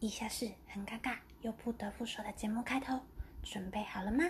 [0.00, 3.00] 以下是很尴尬又不得不说的节目开头，
[3.42, 4.24] 准备好了吗？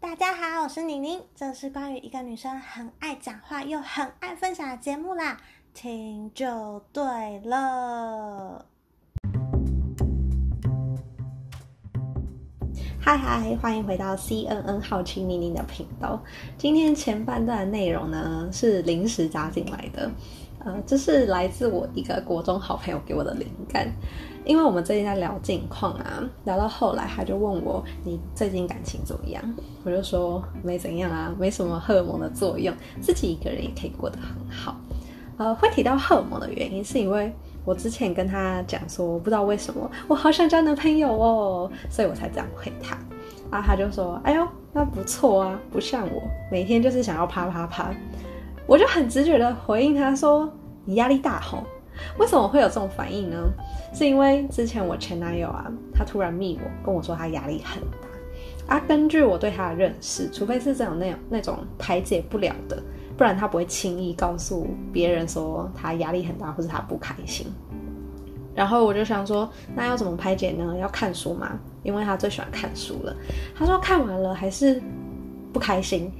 [0.00, 5.38] 大家好，我是宁宁，这是关于一个女生很爱讲话又很爱分享的节目啦，
[5.74, 8.64] 听就对了。
[12.98, 16.24] 嗨嗨，欢迎回到 CNN 好奇宁宁的频道。
[16.56, 20.10] 今天前半段的内容呢是临时加进来的，
[20.64, 23.90] 呃，这是来自我一个国中好朋友给我的灵感。
[24.44, 29.42] 因为我们最近在聊近况啊，聊到后来他就问我：“你最近感情怎么样？”
[29.84, 34.76] 我就说：“没怎样啊，没什么荷尔蒙的作用，自己一个人也可以过得很好。”
[35.36, 37.32] 呃，会提到荷尔蒙的原因，是因为
[37.64, 42.96] 我之前跟他讲说，不知道为什么我好想交男朋友哦，所以我才这样回他。
[43.50, 47.94] 然后他就说：“哎呦，那不错啊，不像我，每天就是想要啪啪啪。”
[48.66, 50.50] 我就很直觉的回应他说
[50.84, 51.64] ：“你压力大吼。”
[52.18, 53.36] 为什么会有这种反应呢？
[53.92, 58.82] 是因为之前我前男友啊，他突然密我，跟我说他压力很大啊。
[58.88, 62.82] 根据我对他的认识，除非是这种那种那种排解不了的，
[63.18, 67.46] 不然他不会轻易告诉别人说他压力很大或者他不开心。
[68.54, 70.76] 然后我就想说，那要怎么排解呢？
[70.78, 71.58] 要看书吗？
[71.82, 73.14] 因为他最喜欢看书了。
[73.54, 74.82] 他说看完了还是
[75.52, 76.10] 不开心，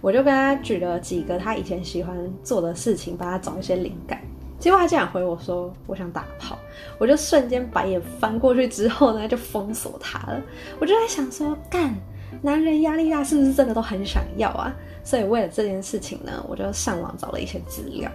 [0.00, 4.20] 我就跟他举了几个他以前喜欢做的事情，帮他找一些灵感。
[4.58, 6.58] 结果他竟然回我说：“我想打炮。”
[6.98, 10.42] 我就瞬间白眼翻过去之后呢，就封锁他了。
[10.78, 11.94] 我就在想说，干，
[12.42, 14.74] 男人压力大是不是真的都很想要啊？
[15.02, 18.10] 所以为了这件事情呢，我就上网找了一些资料。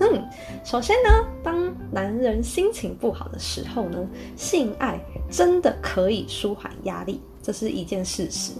[0.00, 0.28] 嗯，
[0.64, 3.98] 首先呢，当男人心情不好的时候呢，
[4.34, 4.98] 性爱
[5.30, 8.52] 真的可以舒缓压力，这是一件事实。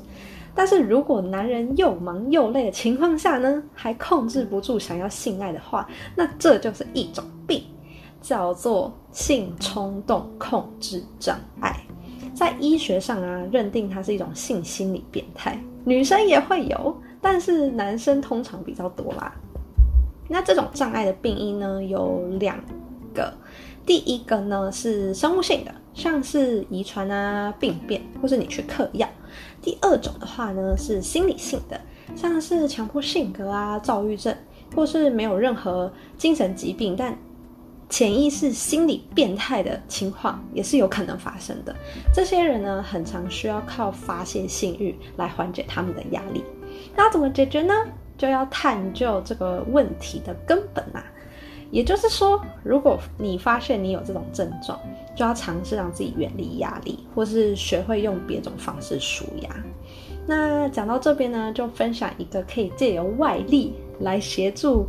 [0.59, 7.63] 但是如果男人又忙又累的情况下呢，还控制不住想要性爱的话，那这就是一种病，
[8.21, 11.77] 叫做性冲动控制障碍。
[12.35, 19.33] 在医学上啊，认定它是一种性心理变态，女生也会有，但是男生通常比较多啦。
[20.27, 22.59] 那这种障碍的病因呢，有两
[23.15, 23.33] 个，
[23.87, 29.09] 第一个呢是生物性的，像是遗传啊、病变，或是你去嗑药。
[29.61, 31.79] 第二种的话呢，是心理性的，
[32.15, 34.33] 像是强迫性格啊、躁郁症，
[34.77, 37.19] 或是没有任何精神疾病，但
[37.89, 41.75] 潜意识心理变态的情况也是有可能发生的。
[42.15, 46.45] 这些人呢，很常需要靠发泄性欲来缓解他们的压力。
[46.95, 47.75] 那怎么解决呢？
[48.17, 51.05] 就要探究这个问题的根本啊。
[51.71, 54.79] 也就是说，如果你发现你有这种症状，
[55.15, 59.51] 就要尝试让自己远离压力，或是学会用别种方式舒压。
[60.27, 64.87] 那讲到这边呢，就分享一个可以借由外力来协助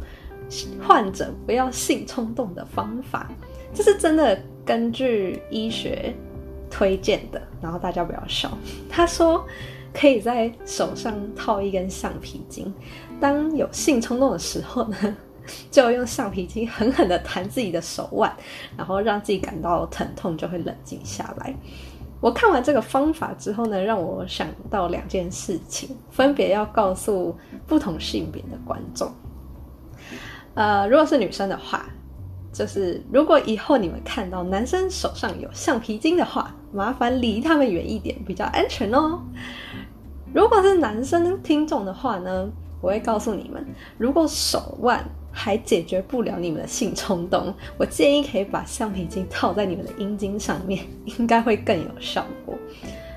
[0.81, 3.29] 患者不要性冲动的方法，
[3.73, 6.13] 这是真的根据医学
[6.69, 7.41] 推荐的。
[7.61, 8.49] 然后大家不要笑，
[8.89, 9.45] 他说
[9.93, 12.73] 可以在手上套一根橡皮筋，
[13.19, 15.17] 当有性冲动的时候呢。
[15.71, 18.33] 就用橡皮筋狠狠地弹自己的手腕，
[18.77, 21.55] 然后让自己感到疼痛，就会冷静下来。
[22.21, 27.33] 我看完这个方法之后呢，让我想到两件事情，分别要告诉
[27.65, 29.09] 不同性别的观众。
[30.53, 31.85] 呃，如果是女生的话，
[32.51, 39.21] 就是如果以后你们看到男生手上有橡皮筋的话，麻烦离他们远一点，比较安全哦。
[40.33, 42.49] 如果是男生听众的话呢，
[42.81, 43.65] 我会告诉你们，
[43.97, 45.09] 如果手腕。
[45.31, 50.83] 还解决不了你们的性冲动，我建议可以把橡皮筋套在你们的阴茎上面，
[51.19, 52.55] 应该会更有效果。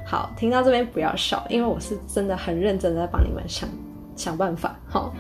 [0.07, 3.69] 好，听到这边不要笑，因为我是真的很认真的在帮你们想
[4.15, 4.79] 想办法。
[4.87, 5.15] 好，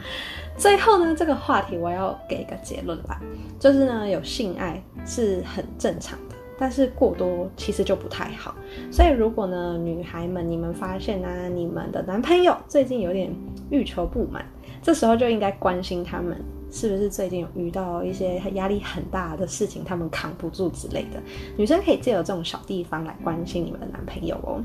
[0.57, 3.21] 最后呢，这个话题我要给一个结论吧，
[3.59, 8.55] 就是呢，有性爱是很正常的，但是过多其实就不太好。
[8.91, 13.35] 所以如果呢，女孩们你们发现呢，你们的男朋友最近有点
[13.71, 14.45] 欲求不满，
[14.83, 16.39] 这时候就应该关心他们。
[16.73, 21.23] 是不是最近有遇到一些压力很大的事情，他们扛不住之类的？
[21.55, 24.59] 女生可以借由这种小地方来关心你们的男朋友哦。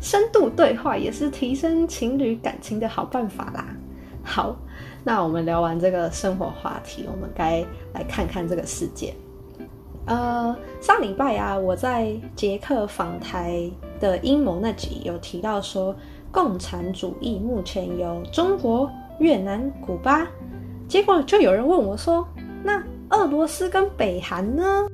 [0.00, 3.64] 深度对话也是提升情侣感情的好办法啦。
[4.24, 4.56] 好，
[5.04, 7.64] 那我们聊完这个生活话题，我们该
[7.94, 9.14] 来看看这个世界。
[10.06, 13.70] 呃，上礼拜啊，我在捷克访台
[14.00, 15.94] 的阴谋那集有提到说，
[16.32, 18.90] 共产主义目前由中国、
[19.20, 20.26] 越南、古巴。
[20.92, 22.28] 结果就有人问我说
[22.62, 24.86] ：“那俄罗斯跟北韩呢？”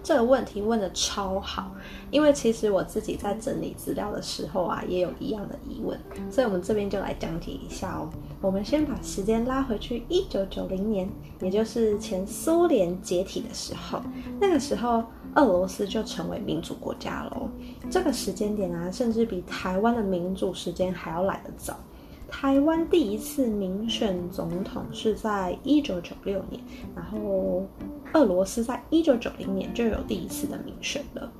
[0.00, 1.74] 这个问题问的超好，
[2.12, 5.98] 因为其实我自己在整理资料的时候啊，也有一样的疑问，
[6.30, 8.08] 所以我们这边就来讲解一下哦。
[8.40, 11.10] 我们先把时间拉回去一九九零年，
[11.40, 14.00] 也就是前苏联解体的时候，
[14.40, 15.02] 那个时候
[15.34, 17.48] 俄罗斯就成为民主国家喽。
[17.90, 21.76] 这个时间点啊，甚至比台湾的民主时间还要来得早。
[22.32, 26.60] 台湾第一次民选总统是在一九九六年，
[26.96, 27.64] 然后
[28.14, 31.30] 俄罗斯在一九九零年就有第一次的民选了。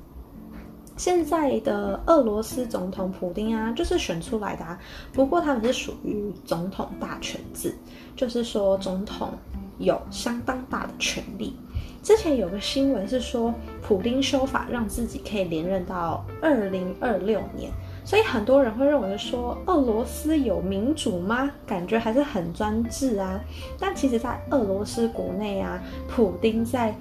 [0.96, 4.78] 现在的俄罗斯总统普丁啊，就是选出来的啊，
[5.12, 7.74] 不过他们是属于总统大权制，
[8.14, 9.30] 就是说总统
[9.78, 11.56] 有相当大的权力。
[12.02, 17.72] 之前有个新闻是说，普丁修法让自己可以连任到二零二六年。
[18.04, 21.50] 所以很多人会认为说，俄罗斯有民主吗？
[21.66, 23.40] 感觉还是很专制啊。
[23.78, 26.94] 但其实，在俄罗斯国内啊，普丁在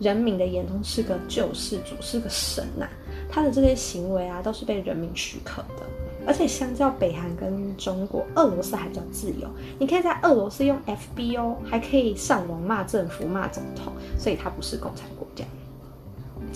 [0.00, 2.86] 人民的眼中是个救世主，是个神呐。
[3.30, 5.86] 他的这些行为啊，都是被人民许可的。
[6.26, 9.48] 而且，相较北韩跟中国，俄罗斯还比较自由。
[9.78, 15.44] 你可以在俄罗斯用 FB 哦，还可以上网骂政府、骂总统，所以它不是共产国家。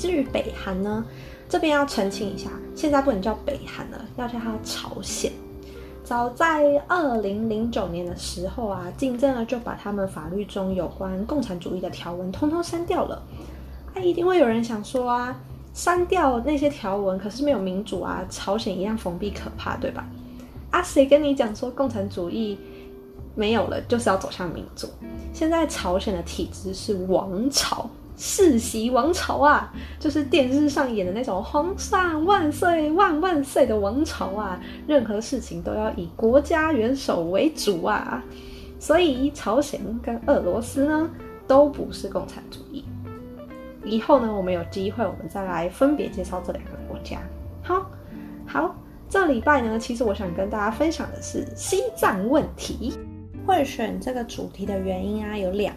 [0.02, 1.04] 至于北韩呢？
[1.49, 5.31] 这边要澄清一下，现在不能叫北韩了，要叫它朝鲜。
[6.02, 13.22] 早在二零零九年的时候啊，竞争了就把他们法律中有关共产主义的条文通通删掉了。
[13.94, 15.40] 啊，一定会有人想说啊，
[15.72, 20.05] 删掉那些条文，可是没有民主啊，朝鲜一样封闭可怕，对吧？
[20.72, 22.58] 啊，谁跟你讲说共产主义
[23.37, 24.88] 没有了就是要走向民主？
[25.32, 27.88] 现在朝鲜的体制是王朝。
[28.17, 38.23] 世袭王朝啊，就是电视上演的那种“皇上万岁万万岁”的王朝啊，任何事情都要以国家元首为主啊。
[38.79, 41.11] 所以朝鲜跟俄罗斯呢，
[41.47, 42.85] 都不是共产主义。
[43.85, 47.19] 以后呢，我们有机会，我们再来分别介绍这两个国家。
[47.62, 47.91] 好，
[48.47, 48.75] 好，
[49.08, 52.99] 这礼拜呢，其实我想跟大家分享的是西藏问题。
[53.44, 55.75] 会选这个主题的原因啊，有两。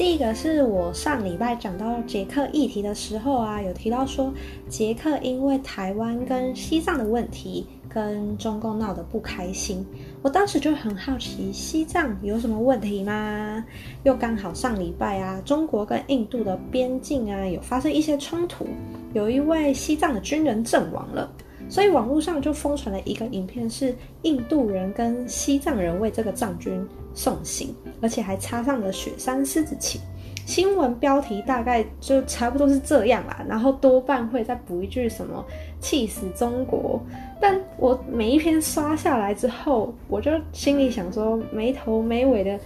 [0.00, 4.32] 第一个是我上礼拜讲到捷克议题的时候啊，有提到说
[4.66, 9.86] 捷克因为台湾跟西藏的问题跟中共闹得不开心，
[10.22, 13.62] 我当时就很好奇西藏有什么问题吗？
[14.04, 18.66] 又刚好上礼拜啊，中国跟印度的边境啊有发生一些冲突，
[19.12, 21.30] 有一位西藏的军人阵亡了。
[21.70, 26.84] 所以网络上就疯传了一个影片，是印度人跟西藏人为这个藏军
[27.14, 27.72] 送行，
[28.02, 30.00] 而且还插上了雪山狮子旗。
[30.46, 35.44] 新闻标题大概就差不多是这样啦，然后多半会再补一句什么
[35.80, 37.00] “气死中国”。
[37.40, 42.58] 但我每一篇刷下来之后，我就心里想说，没头没尾的，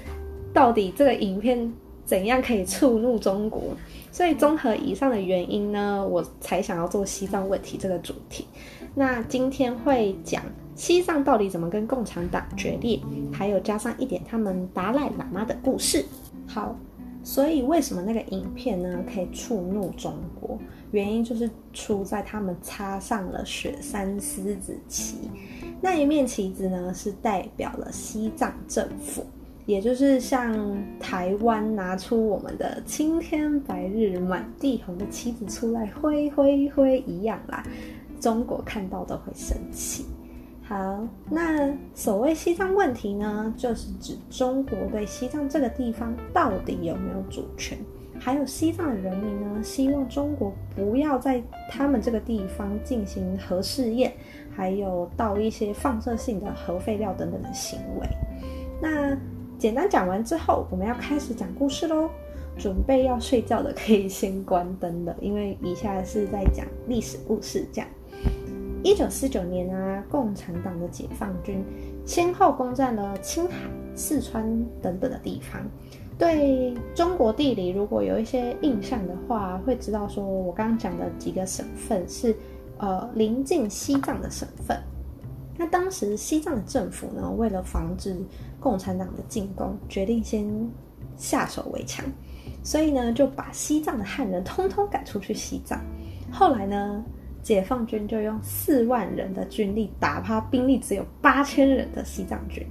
[0.55, 1.71] 到底这个影片
[2.07, 3.63] 怎样可以触怒中国？
[4.11, 8.47] 所以综合以上的原因呢，我才想要做西藏问题这个主题。
[8.95, 10.43] 那今天会讲
[10.77, 13.01] 西藏到底怎么跟共产党决裂，
[13.33, 16.05] 还有加上一点他们达赖喇嘛的故事。
[16.47, 16.77] 好，
[17.23, 20.59] 所以为什么那个影片呢可以触怒中国？
[20.93, 25.17] 原因就是出在他们插上了雪山狮子旗，
[25.81, 29.27] 那一面旗子呢是代表了西藏政府，
[29.67, 30.57] 也就是像
[31.01, 37.65] 台湾拿出我们的青天白日满地红的旗子出来挥挥挥一样啦。
[38.25, 40.07] 中国看到都会生气。
[40.63, 47.77] 好，那所谓西藏问题呢，就是指中国对西藏这个地方到底有没有主权，
[48.19, 54.15] 还有西藏的人民呢，希望中国不要在他们这个地方进行核试验，
[54.57, 58.09] 还有倒一些放射性的核废料等等的行为。
[58.81, 59.15] 那
[59.59, 62.09] 简单讲完之后，我们要开始讲故事喽。
[62.57, 67.91] 准备要睡觉的可以先关灯了，因为以下是在讲历史故事，这样。
[68.85, 71.65] 一九四九年啊，共产党的解放军
[72.05, 73.57] 先后攻占了青海、
[73.95, 74.45] 四川
[74.83, 75.61] 等等的地方。
[76.19, 82.37] 对中国地理如果有一些印象的话，会知道说我刚刚讲的几个省份是
[82.77, 84.79] 呃临近西藏的省份。
[85.57, 88.15] 那当时西藏的政府呢，为了防止
[88.61, 90.47] 共产党的进攻，决定先
[91.17, 92.05] 下手为强，
[92.63, 95.81] 所以呢就把西藏的汉人通通赶出去西藏。
[96.31, 97.03] 后来呢？
[97.45, 102.67] 解放军就用四万人的军力打趴兵力只有八千人的西藏军，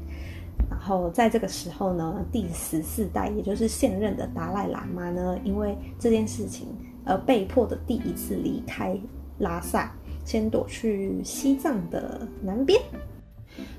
[0.68, 6.68] 然后在这个时候呢，第十四代也就是现任的达赖喇嘛呢，因为这件事情
[7.06, 9.00] 而被迫的第一次离开
[9.38, 9.92] 拉萨，
[10.26, 12.82] 先躲去西藏的南边。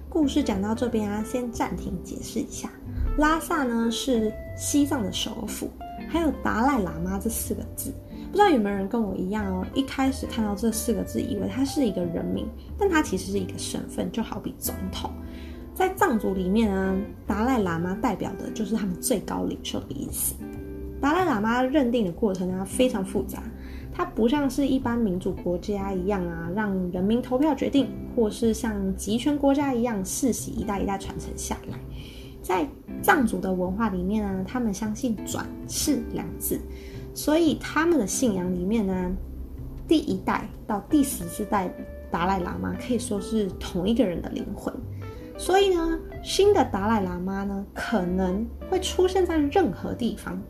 [0.08, 2.70] 故事讲到这边啊，先暂停解释一下，
[3.18, 5.68] 拉萨呢是西藏的首府，
[6.08, 7.92] 还有达赖喇嘛这四个字。
[8.34, 9.64] 不知道有没有人跟我一样哦？
[9.74, 15.08] 一开始看到这四个字，以为它是一个人名，但它其实是一个身份，就好比总统。
[15.72, 16.96] 在藏族里面呢，
[17.28, 20.34] 达赖喇嘛代表的就是他们最高领袖的意思。
[21.00, 23.40] 达赖喇嘛认定的过程呢非常复杂，
[23.92, 27.86] 它不像是一般民主国家一样啊，让人民投票决定，
[28.16, 31.78] 或是像集权国家一样世袭一代一代传承下来。
[32.42, 32.66] 在
[33.00, 36.60] 藏族的文化里面呢，他们相信转世两字，
[37.14, 39.12] 所以他们的信仰里面呢，
[39.86, 41.72] 第一代到第十四代
[42.10, 44.74] 达赖喇嘛可以说是同一个人的灵魂。
[45.38, 50.40] 所以呢，新的达赖喇嘛呢，可能会出现在任何地方。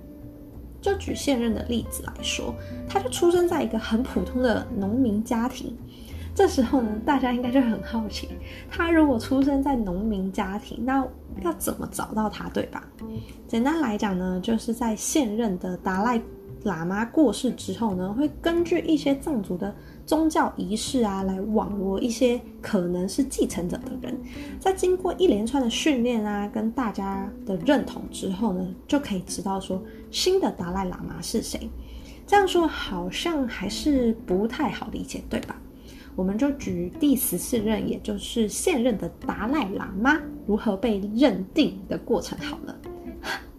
[0.81, 2.55] 就举现任的例子来说，
[2.87, 5.75] 他就出生在一个很普通的农民家庭。
[6.35, 8.29] 这时候呢，大家应该就很好奇，
[8.69, 11.07] 他如果出生在农民家庭，那
[11.43, 12.87] 要怎么找到他，对吧？
[13.49, 16.21] 简单来讲呢，就是在现任的达赖
[16.65, 19.75] 喇嘛过世之后呢，会根据一些藏族的。
[20.07, 24.15] 宗教仪式啊，来网罗一些可能是继承者的人，
[24.61, 31.71] 在经过一连串的训练啊，跟大家的认同之后呢，就可以知道说新的达赖喇嘛是谁。
[32.27, 35.59] 这样说好像还是不太好理解，对吧？
[36.15, 42.77] 我们就举第十四任，也就是现任的达赖喇嘛如何被认定的过程好了。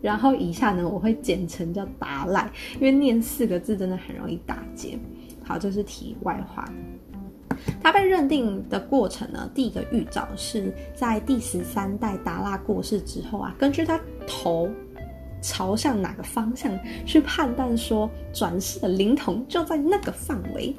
[0.02, 4.98] 然后以下呢，我会简称叫达赖，因为念四个字真的很容易打结。
[5.44, 6.68] 好，这是题外话。
[7.82, 14.70] 他被认定的过程呢，第一个预兆是在第十三代达拉过世之后啊，根据他头
[15.42, 16.72] 朝向哪个方向
[17.06, 20.76] 去判断说转世的灵童就在那个范围。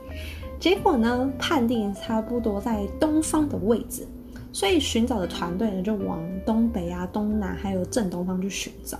[0.59, 4.07] 结果呢，判定差不多在东方的位置，
[4.57, 8.97] 所以寻找的团队呢就往东北啊、东南还有正东方去寻找。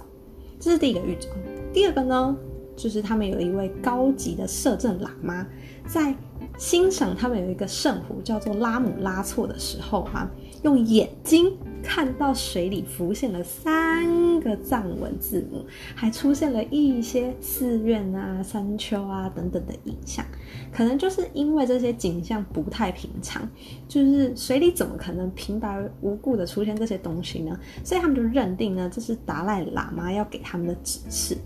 [0.61, 1.31] 这是第一个预兆。
[1.73, 2.37] 第二个呢？
[2.77, 5.47] 就是他们有一位高级的摄政喇嘛，
[5.87, 6.15] 在
[6.59, 10.31] 欣赏他们有一个圣湖叫做拉姆拉措的时候啊，
[10.67, 20.27] 用眼睛看到水里浮现了三个藏文字母，还出现了一些寺院啊、山丘啊等等的影像。
[20.73, 23.49] 可能就是因为这些景象不太平常，
[23.87, 27.57] 就是水里怎么可能平白无故的出现这些东西呢？
[27.85, 31.39] 所以他们就认定呢，这是达赖喇嘛要给他们的指示。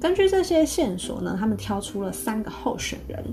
[0.00, 3.24] 根据这些线索呢，他们挑出了三个候选人。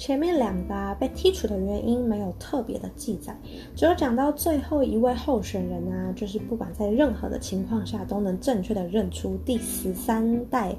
[0.00, 3.36] 前面两个被剔除的原因没有特别的记载，
[3.76, 10.74] 只有讲到最后一位候选人啊，就是不管在任何的情况下都能正确的认出第十三代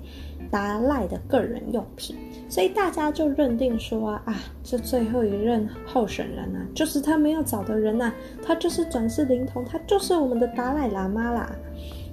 [0.50, 2.16] 达赖的个人用品，
[2.50, 8.12] 所以大家就认定说啊，啊，这最后一任候选人啊，就是他们要找的人呐，
[8.44, 11.56] 他就是转世灵童，他就是我们的达赖喇嘛啦。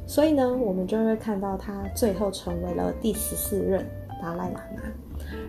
[0.06, 3.82] 所以呢，我们就会看到他最后成为了第十四任
[4.20, 4.82] 达赖喇嘛。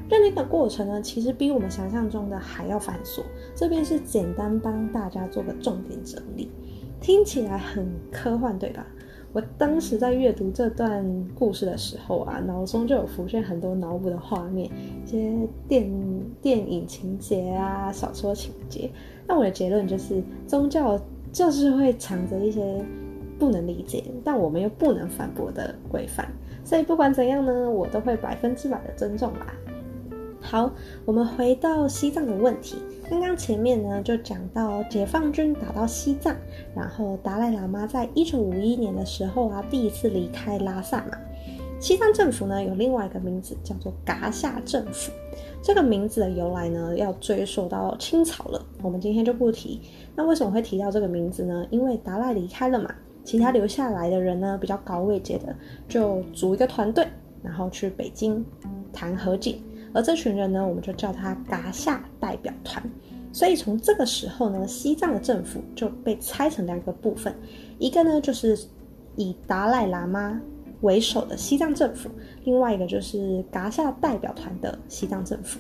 [0.10, 3.22] 认定的过程呢，其实比我们想象中的还要繁琐。
[3.56, 6.50] 这边是简单帮大家做个重点整理，
[7.00, 8.86] 听起来很科幻，对吧？
[9.32, 14.70] 我当时在阅读这段故事的时候啊，脑中就有浮现很多脑补的画面，
[15.06, 15.92] 一些电
[16.42, 18.90] 电影情节啊、小说情节。
[19.28, 21.00] 那我的结论就是，宗教
[21.32, 22.84] 就是会藏着一些。
[23.40, 26.30] 不能理解，但我们又不能反驳的规范，
[26.70, 29.56] 所以不管怎样呢，我都会百分之百的尊重吧。
[30.40, 30.72] 好，
[31.04, 32.76] 我们回到西藏的问题，
[33.10, 36.36] 刚刚前面呢就讲到解放军打到西藏，
[36.76, 41.18] 然后达赖喇嘛在一九五一年的时候啊，第一次离开拉萨嘛。
[41.80, 45.12] 西藏政府呢有另外一个名字叫做噶夏政府，
[45.64, 49.82] 这个名字的由来呢要追溯到清朝了，我们今天就不提。
[50.16, 51.66] 那为什么会提到这个名字呢？
[51.72, 52.94] 因为达赖离开了嘛。
[53.30, 55.56] 其他留下来的人呢，比较高位阶的，
[55.88, 57.08] 就组一个团队，
[57.44, 58.44] 然后去北京
[58.92, 59.60] 谈和解。
[59.94, 62.84] 而这群人呢，我们就叫他噶夏代表团。
[63.32, 67.32] 所以从这个时候呢，西藏的政府就被拆成两个部分，
[67.78, 68.58] 一个呢就是
[69.16, 70.42] 以达赖喇嘛
[70.82, 72.10] 为首的西藏政府，
[72.46, 75.60] 另外一个就是噶夏代表团的西藏政府。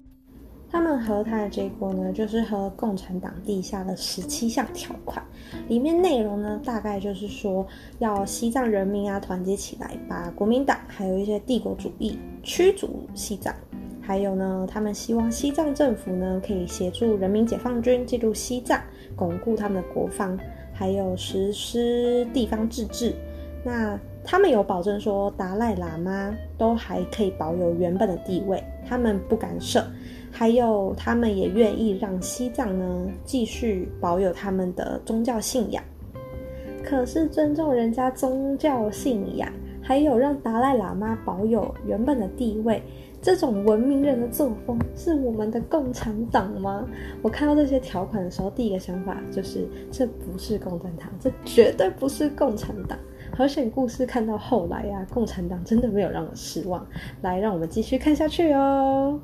[0.72, 5.26] 他们和谈的结果呢，就是和共产党递下了十七项条款，
[5.68, 7.66] 里面内容呢，大概就是说
[7.98, 13.54] 要西藏人民啊团结起来，把国民党还有一些帝国主义驱逐西藏，
[14.00, 18.80] 还有呢，他们希望西藏政府呢可以协助人民解放军进入西藏，
[19.16, 20.38] 巩固他们的国防，
[20.72, 23.16] 还有实施地方自治。
[23.64, 29.84] 那他们有保证说，达赖喇嘛都还可以保有原本的地位，他们不干涉。
[30.32, 35.84] 还有，他们也愿意让西藏呢继续保有他们的宗教信仰。
[36.84, 42.82] 可是，尊重人家宗教信仰，还有让达赖喇嘛保有原本的地位，
[43.22, 46.88] 这种文明人的作风是我们的共产党吗？
[47.24, 52.98] 我看到这些条款的时候，第一个想法就是这不是共产党，这绝对不是共产党。
[53.40, 56.86] 好险故事看到后来呀，共产党真的没有让我失望。
[57.22, 59.18] 来，让我们继续看下去哦。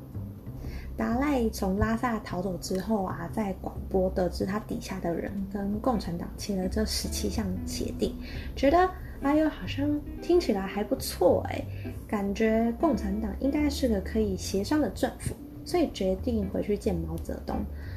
[0.96, 8.14] 达赖从拉萨逃走之后啊，在广播得知他底下的人跟共产党签了这十七项协定，
[8.56, 8.88] 觉得。
[9.20, 9.86] 哎呦，好像
[10.22, 11.62] 听起来还不错哎，
[12.08, 15.34] 感觉共产党应该是个可以协商的政府，
[15.66, 17.56] 所以决定回去见毛泽东。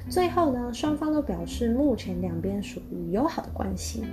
[0.10, 4.04] 最后呢，双方都表示目前两边属于友好的关系。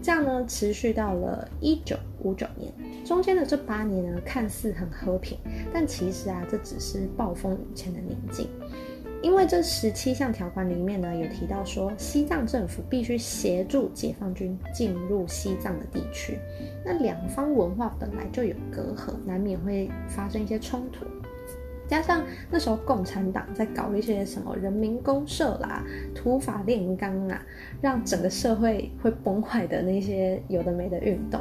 [0.00, 2.72] 这样呢，持续到了一九五九年，
[3.04, 5.36] 中间的这八年呢，看似很和平，
[5.74, 8.48] 但其实啊，这只是暴风雨前的宁静。
[9.22, 16.38] 因为这十七项条款里面呢，有提到说西藏政府必须协助解放军进入西藏的地区。
[16.82, 21.04] 那两方文化本来就有隔阂，难免会发生一些冲突。
[21.90, 27.42] 加上那时候共产党在搞一些什么人民公社啦、土法炼钢啊，
[27.82, 31.40] 让整个社会会崩坏的那些有的没的运动，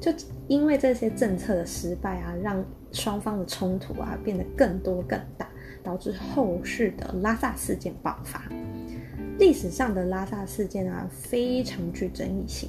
[0.00, 0.10] 就
[0.48, 5.46] 因为这些政策的失败啊，让双方的冲突啊变得更多更大。
[5.82, 8.42] 导致后续的拉萨事件爆发。
[9.38, 12.68] 历史上的拉萨事件啊，非常具争议性。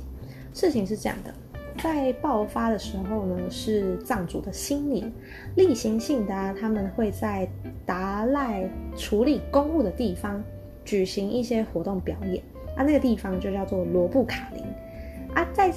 [0.53, 1.33] 事情是这样的，
[1.81, 5.11] 在爆发的时候呢，是藏族的新年，
[5.55, 7.49] 例行性的，他们会在
[7.85, 10.43] 达赖处理公务的地方
[10.85, 12.43] 举行一些活动表演
[12.75, 14.63] 啊，那个地方就叫做罗布卡林
[15.33, 15.43] 啊。
[15.53, 15.71] 在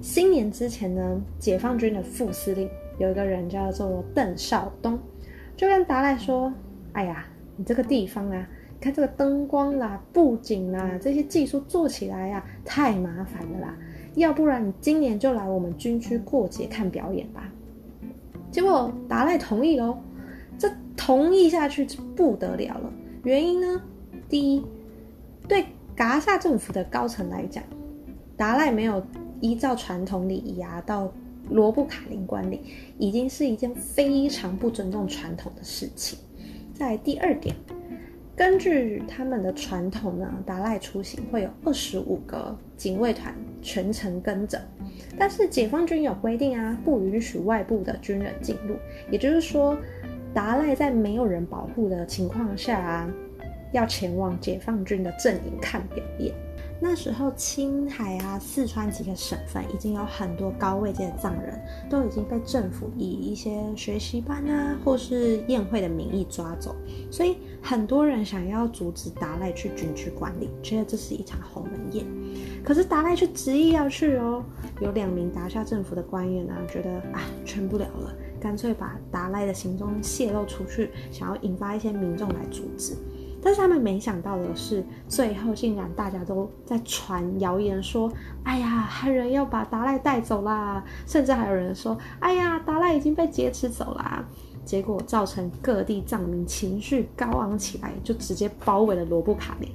[0.00, 2.68] 新年之前呢，解放军的副司令
[2.98, 4.98] 有一个人叫做邓少东，
[5.56, 6.52] 就跟达赖说。
[6.94, 8.46] 哎呀，你这个地方啊，
[8.78, 13.76] 看这个灯光啦、布景啦，这些技术做起来呀，太麻烦了啦。
[14.14, 17.50] 要不然你今年就来我们军区过节看表演吧。
[18.50, 19.96] 结果达赖同意喽，
[20.58, 22.92] 这同意下去不得了了。
[23.24, 23.82] 原因呢，
[24.28, 24.62] 第一，
[25.48, 25.64] 对
[25.96, 27.64] 噶萨政府的高层来讲，
[28.36, 29.02] 达赖没有
[29.40, 31.10] 依照传统礼仪啊到
[31.48, 32.60] 罗布卡林观礼，
[32.98, 36.18] 已经是一件非常不尊重传统的事情。
[36.74, 37.54] 在第二点，
[38.34, 44.60] 根据他们的传统呢，达赖出行会有二十五个警卫团全程跟着，
[45.18, 48.74] 但是解放军有规定啊，不允许外部的军人进入。
[49.10, 49.76] 也就是说，
[50.32, 53.10] 达赖在没有人保护的情况下啊，
[53.70, 56.34] 要前往解放军的阵营看表演。
[56.84, 66.74] 那时候，青海啊、四川几个省份已经有很多高位阶的藏人，都已经被政府以一些学习班啊，或是宴会的名义抓走。
[67.08, 72.04] 所以，很多人想要阻止达赖去军区管理，觉得这是一场鸿门宴。
[72.64, 74.44] 可是达赖却执意要去哦。
[74.80, 82.96] 有两名达夏政府的官员呢，觉得啊，劝不了了，干脆把达赖的行踪泄露出去，想要引发一些民众来阻止。
[83.42, 88.10] 但是他们没想到的是，最后竟然大家都在传谣言说
[88.44, 94.24] ：“哎呀，汉人要把达赖带走啦！”甚至还有人说：“哎呀，达赖已经被劫持走啦！”
[94.64, 99.68] 结果造成各地藏民情绪高昂起来，就直接包围了罗布卡林，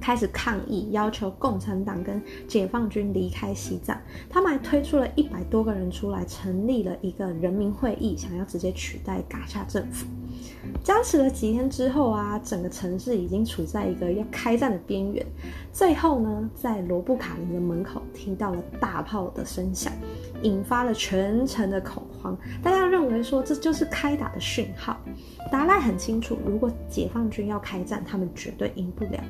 [0.00, 3.96] 开始抗议，要求共产党跟解放军离开西藏。
[4.28, 10.04] 他们还推出了一百多个人出来，成立了一个人民会议，想要直接取代噶夏政府。
[10.82, 15.24] 僵持了几天之后啊，整个城市已经处在一个要开战的边缘。
[15.72, 19.92] 最后呢，在罗布卡林的门口听到了大炮的声响，
[20.42, 22.36] 引发了全城的恐慌。
[22.62, 24.96] 大家认为说这就是开打的讯号。
[25.52, 29.22] 达赖很清楚，如果解放军要开战，他们绝对赢不了。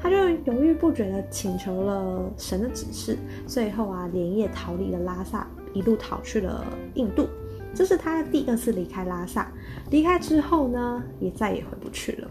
[0.00, 3.18] 他就犹豫不决的请求了神的指示。
[3.46, 7.26] 最后啊，连夜逃离了拉萨，一路逃去了印度。
[7.78, 9.46] 这是他第二次离开拉萨，
[9.88, 12.28] 离开之后呢，也再也回不去了。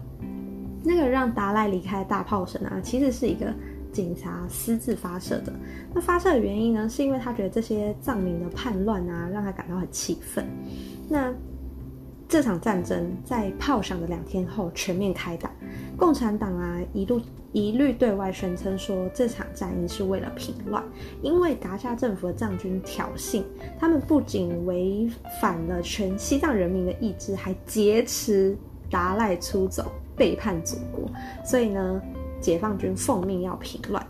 [0.84, 3.46] 那个让达赖离开的大炮声啊，其实是一个
[3.90, 5.52] 警察私自发射的。
[5.94, 10.46] 那发射的原因呢，是因为他觉得这些藏民的叛乱啊，让他感到很气愤。
[11.08, 11.32] 那
[12.28, 15.50] 这场战争在炮响的两天后全面开打，
[15.96, 17.20] 共产党啊一路。
[17.50, 20.84] 一律对外宣称说，这场战役是为了平乱，
[21.22, 23.42] 因为达夏政府的藏军挑衅，
[23.80, 25.10] 他们不仅违
[25.40, 28.54] 反了全西藏人民的意志，还劫持
[28.90, 31.10] 达赖出走，背叛祖国。
[31.42, 32.02] 所以呢，
[32.38, 34.06] 解放军奉命要平乱。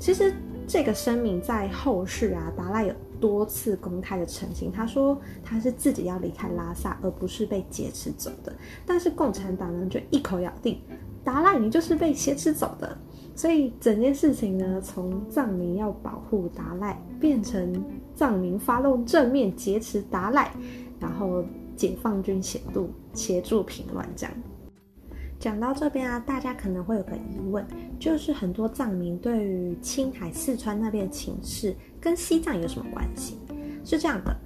[0.00, 0.34] 其实
[0.66, 8.52] 这个声明在后续啊，达赖有多次公开的澄清，他说他是自己要离开拉萨，而不是被劫持走的。
[8.86, 10.80] 但是共产党呢，就一口咬定。
[11.22, 12.96] 达赖，你就是被挟持走的，
[13.36, 20.50] 所以整件事情呢，从藏民要保护达赖，变成藏民发动正面劫持达赖，
[20.98, 21.44] 然后
[21.76, 24.34] 解放军协助协助平乱这样。
[25.38, 27.66] 讲到这边啊，大家可能会有个疑问，
[27.98, 33.38] 就是很多藏民对于青海、四川那边的情势跟西藏有什么关系？
[33.84, 34.36] 是这样的，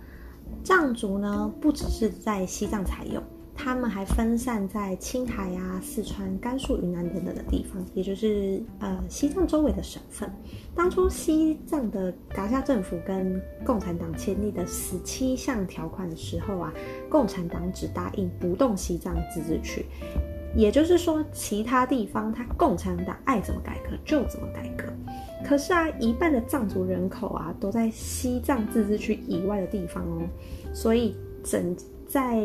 [0.62, 3.22] 藏族呢不只是在西藏才有，
[3.54, 10.30] 他们还分散在青海啊、四川、甘肃、云南等等的地方，也就是呃西藏周围的省份。
[10.74, 16.72] 当初西藏的噶夏政府跟共产党签订的十七项条款的时候啊，
[17.08, 19.84] 共产党只答应不动西藏自治区。
[20.56, 24.84] 也就是说，其他地方他共产党爱怎么改革就怎么改革。
[25.46, 30.22] 可是啊，一半的藏族人口啊都在西藏自治区以外的地方哦，
[30.72, 31.76] 所以整
[32.08, 32.42] 在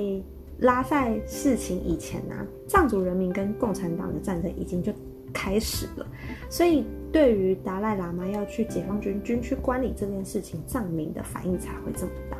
[0.59, 2.35] 拉萨事情以前呢，
[2.67, 4.91] 藏族人民跟共产党的战争已经就
[5.31, 6.05] 开始了。
[6.49, 12.37] 所以对于达赖喇嘛要去解放军军区管理这件事情，藏民的反应才会这么大。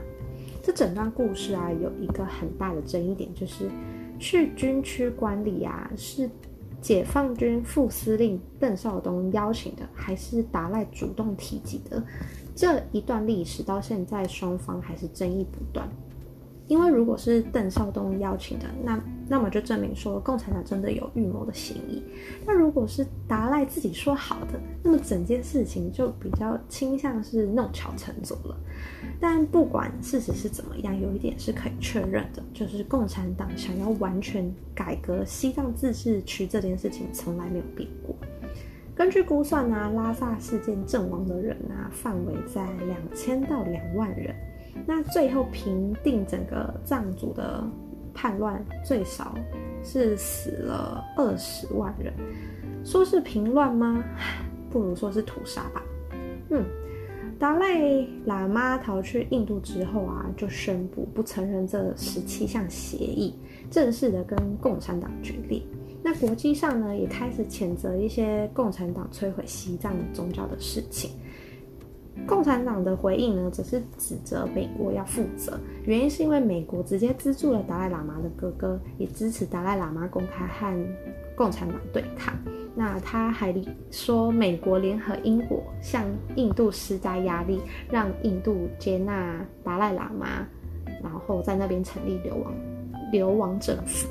[0.61, 3.69] 这整段故事啊，有一个很大的争议点就是。
[4.21, 6.29] 去军区管理啊，是
[6.81, 12.03] 解放军副司令邓少东邀请的，还是达赖主动提及的？
[12.55, 15.87] 这一段历史到现在，双方还是争议不断。
[16.67, 22.03] 因为如果是邓少东邀请的，那那么就证明说共产党真的有预谋的嫌疑。
[22.45, 28.57] 那如果是达赖自己说好的，那么整件事情就比较倾向是弄巧成拙了。
[29.19, 38.15] 但不管事实是怎么样，有一点是可以确认的，就是共产党想要完全改革西藏自治区这件事情从来没有变过。
[38.95, 44.35] 根据估算呢，拉萨事件阵亡的人啊，范围在两千到两万人。
[44.85, 47.63] 那最后平定整个藏族的
[48.21, 49.33] 叛乱，最少
[49.81, 52.13] 是死了二十万人。
[52.83, 54.03] 说是平乱吗？
[54.69, 55.81] 不如说是屠杀吧。
[56.49, 56.65] 嗯，
[57.39, 57.79] 达赖
[58.27, 63.33] 喇嘛逃去印度之后啊，就宣布不承认这十七项协议，
[63.71, 65.61] 正式的跟共产党决裂。
[66.03, 71.11] 那国际上呢，也开始谴责一些共产党摧毁西藏宗教的事情。
[72.27, 80.87] 共产党的回应呢，则是指责美国要负责，原因是因为美国直接资助了达赖喇嘛的哥哥，也支持达赖喇嘛公开和
[81.35, 82.33] 共产党对抗。
[82.75, 83.53] 那他还
[83.89, 86.03] 说，美国联合英国向
[86.35, 90.47] 印度施加压力，让印度接纳达赖喇嘛，
[91.01, 92.53] 然后在那边成立流亡
[93.11, 94.07] 流亡政府。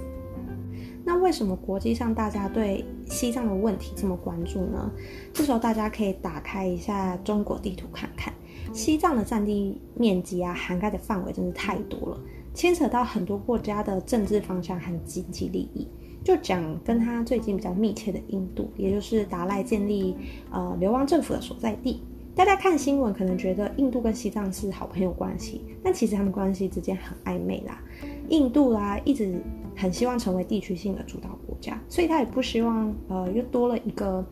[1.08, 4.92] 那为什么国际上大家对西藏的问题这么关注呢？
[5.32, 8.30] 这时候大家可以打开一下中国地图看看，
[8.74, 12.20] 西藏的占地面积啊，涵盖的范围真是太多了，
[12.52, 15.88] 牵扯到很多国家的政治方向和经济利益。
[16.22, 20.14] 就讲跟他最近比较密切的印度，也就是达赖建立
[20.50, 22.02] 呃流亡政府的所在地。
[22.34, 27.82] 大家看新闻可能觉得印度跟西藏是好朋友关系，但其实他们关系之间很暧昧啦。
[28.28, 29.42] 印度啦一直。
[29.78, 34.26] 很希望成为地区性的主导国家，所以他也不希望呃又多了一个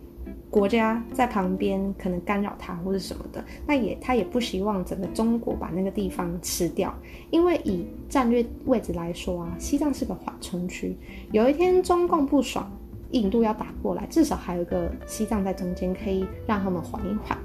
[0.50, 3.44] 国家在旁边可能干扰他或者什么的。
[3.64, 6.92] 那也他也不希望整个中国把那个地方吃掉，
[7.30, 10.96] 因为以战略位置来说啊，西藏是个缓冲区。
[11.30, 12.68] 有一天中共不爽，
[13.12, 17.38] 印度要打过来，至少还有一个西藏在中间可以让他们缓一缓。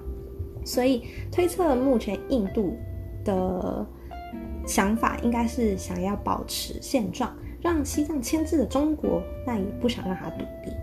[0.65, 2.75] 所以推测目前印度
[3.23, 3.85] 的
[4.65, 7.31] 想法应该是想要保持现状。
[7.61, 10.73] 让西藏牵制了中国，那也不想让它独立。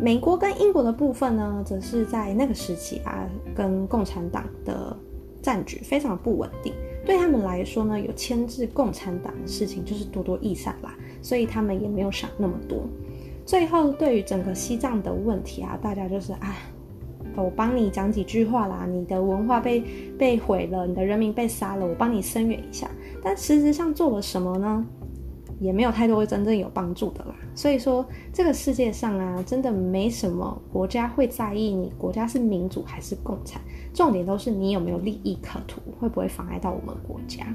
[0.00, 4.96] 美国跟英国的部分呢，则是在那个时期啊，跟共产党的
[5.40, 6.72] 战局非常的不稳定。
[7.04, 12.84] 对他们来说呢，有牵制共产党的事情就是多多益善啦，所以他们也没有想那么多。
[13.44, 16.56] 最后，对于整个西藏的问题啊，大家就是啊，
[17.36, 19.84] 我帮你讲几句话啦，你的文化被
[20.16, 22.88] 被毁了，你的人民被杀了，我帮你声援一下。
[23.22, 24.86] 但实质上做了什么呢？
[25.62, 33.62] 也没有太多真正有帮助的啦，所以说这个世界上啊，真的没什么国家会在意你国家是民主还是共产，
[33.94, 37.46] 重点都是你有没有利益可图，会不会妨碍到我们国家。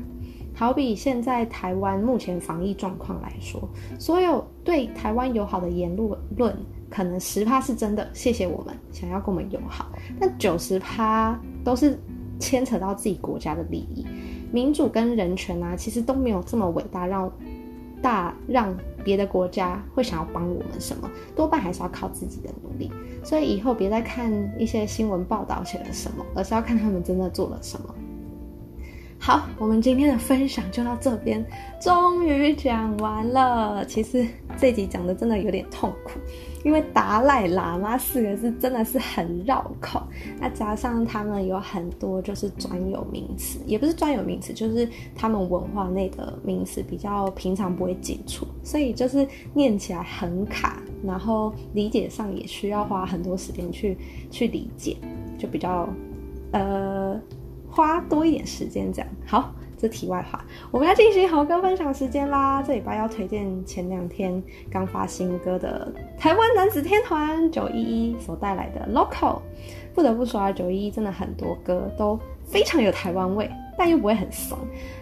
[0.55, 3.61] 好比现在台湾目前防疫状况来说，
[3.99, 5.93] 所有对台湾友好的言
[6.37, 6.55] 论，
[6.89, 11.99] 可能十趴是真的，谢谢我们想要跟我们友好，但九十趴都是
[12.39, 14.05] 牵扯到自己国家的利益，
[14.49, 17.29] 民主跟人权啊，其实都没有这么伟大，让。
[18.01, 22.91] 大让别的国家会想要帮我们什么，多半还是要靠自己的努力。
[23.23, 27.93] 所以以后别再看一些新闻报道写了什么，而是要看他们真的做了什么。
[29.19, 31.43] 好，我们今天的分享就到这边，
[31.81, 33.83] 终于讲完了。
[33.85, 34.25] 其实
[34.57, 36.19] 这集讲的真的有点痛苦，
[36.67, 40.03] 因为达赖喇嘛四个字真的是很绕口，
[40.37, 53.97] 那加上他们有很多就是专有名词，也不是专有名词，就是他们文化内的名词比较平常不会接触，所以就是念起来很卡，然后理解上也需要花很多时间去
[54.29, 54.97] 去理解，
[55.37, 55.87] 就比较
[56.51, 57.17] 呃。
[57.69, 59.53] 花多一点时间，这样好。
[59.77, 62.63] 这题外话，我们要进行好歌分享时间啦。
[62.63, 69.39] 这礼拜要推荐前两天刚发新歌的台湾男子天团九一一所带来的 Local。
[69.93, 74.55] 不得不说啊，九一一真的很多歌都非常有台湾味，但又不会很怂。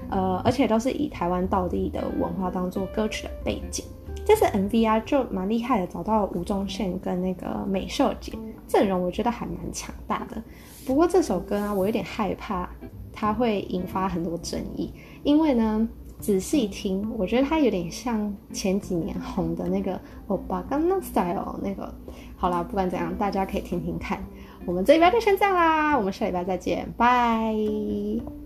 [0.09, 3.83] 呃，而且都是以台湾道地的文化当做歌曲的背景。
[4.25, 8.31] 这次 MV 啊，就蛮厉害的，找到吴宗宪跟那个美秀姐
[8.67, 10.41] 阵容，我觉得还蛮强大的。
[10.87, 12.69] 不过这首歌啊，我有点害怕
[13.15, 15.87] 它会引发很多争议，因为呢，
[16.19, 19.93] 仔细听，我觉得它有点像前几年红的那个
[20.27, 21.91] 《欧巴刚那 style》那个。
[22.35, 24.21] 好啦，不管怎样，大家可以听听看。
[24.65, 28.44] 我们这礼拜就先这样啦，我们下礼拜再见，拜。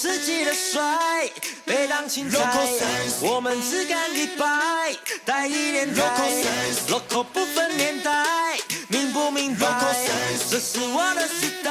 [0.00, 1.30] 自己的帅，
[1.66, 2.38] 别当青菜。
[3.20, 4.46] 我们只干一百，
[5.26, 6.02] 带一点带。
[6.88, 8.58] Local 不分年代，
[8.88, 9.68] 明不明白？
[10.50, 11.70] 这是我的时代。